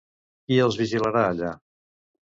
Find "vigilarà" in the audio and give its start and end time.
0.81-1.23